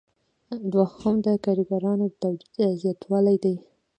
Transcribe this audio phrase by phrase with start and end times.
[0.71, 3.55] دوهم د کاریګرانو د تولید زیاتول دي.